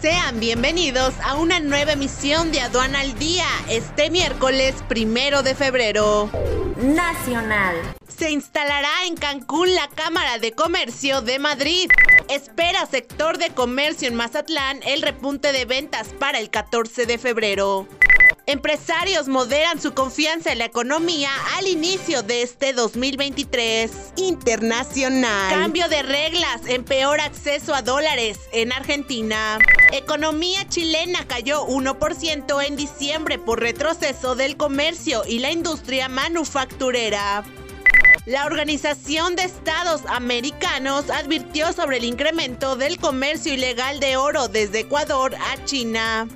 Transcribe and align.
Sean 0.00 0.40
bienvenidos 0.40 1.12
a 1.22 1.36
una 1.36 1.60
nueva 1.60 1.92
emisión 1.92 2.52
de 2.52 2.62
Aduana 2.62 3.00
al 3.00 3.18
Día, 3.18 3.44
este 3.68 4.08
miércoles 4.08 4.74
primero 4.88 5.42
de 5.42 5.54
febrero. 5.54 6.30
Nacional. 6.78 7.76
Se 8.08 8.30
instalará 8.30 8.88
en 9.06 9.14
Cancún 9.14 9.74
la 9.74 9.88
Cámara 9.88 10.38
de 10.38 10.52
Comercio 10.52 11.20
de 11.20 11.38
Madrid. 11.38 11.90
Espera 12.30 12.86
sector 12.86 13.36
de 13.36 13.50
comercio 13.50 14.08
en 14.08 14.14
Mazatlán 14.14 14.80
el 14.86 15.02
repunte 15.02 15.52
de 15.52 15.66
ventas 15.66 16.08
para 16.18 16.38
el 16.38 16.48
14 16.48 17.04
de 17.04 17.18
febrero. 17.18 17.86
Empresarios 18.50 19.28
moderan 19.28 19.80
su 19.80 19.94
confianza 19.94 20.50
en 20.50 20.58
la 20.58 20.64
economía 20.64 21.30
al 21.56 21.68
inicio 21.68 22.24
de 22.24 22.42
este 22.42 22.72
2023 22.72 23.92
internacional. 24.16 25.54
Cambio 25.54 25.88
de 25.88 26.02
reglas, 26.02 26.62
en 26.66 26.82
peor 26.82 27.20
acceso 27.20 27.72
a 27.76 27.82
dólares 27.82 28.40
en 28.50 28.72
Argentina. 28.72 29.60
Economía 29.92 30.68
chilena 30.68 31.28
cayó 31.28 31.64
1% 31.68 32.66
en 32.66 32.74
diciembre 32.74 33.38
por 33.38 33.60
retroceso 33.60 34.34
del 34.34 34.56
comercio 34.56 35.22
y 35.28 35.38
la 35.38 35.52
industria 35.52 36.08
manufacturera. 36.08 37.44
La 38.26 38.46
Organización 38.46 39.36
de 39.36 39.44
Estados 39.44 40.00
Americanos 40.08 41.08
advirtió 41.08 41.72
sobre 41.72 41.98
el 41.98 42.04
incremento 42.04 42.74
del 42.74 42.98
comercio 42.98 43.54
ilegal 43.54 44.00
de 44.00 44.16
oro 44.16 44.48
desde 44.48 44.80
Ecuador 44.80 45.36
a 45.36 45.64
China 45.64 46.26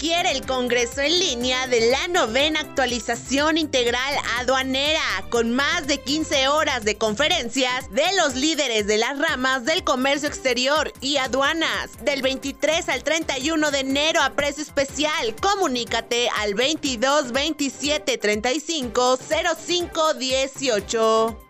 adquiere 0.00 0.30
el 0.30 0.46
Congreso 0.46 1.02
en 1.02 1.18
línea 1.18 1.66
de 1.66 1.90
la 1.90 2.08
novena 2.08 2.60
actualización 2.60 3.58
integral 3.58 4.14
aduanera, 4.38 5.02
con 5.28 5.52
más 5.52 5.86
de 5.88 6.00
15 6.00 6.48
horas 6.48 6.86
de 6.86 6.96
conferencias 6.96 7.90
de 7.90 8.06
los 8.16 8.34
líderes 8.34 8.86
de 8.86 8.96
las 8.96 9.18
ramas 9.18 9.66
del 9.66 9.84
comercio 9.84 10.26
exterior 10.26 10.90
y 11.02 11.18
aduanas, 11.18 12.02
del 12.02 12.22
23 12.22 12.88
al 12.88 13.04
31 13.04 13.70
de 13.70 13.80
enero 13.80 14.22
a 14.22 14.30
precio 14.30 14.62
especial. 14.62 15.36
Comunícate 15.38 16.30
al 16.38 16.54
22 16.54 17.32
27 17.32 18.16
35 18.16 19.18
05 19.18 20.14
18. 20.14 21.49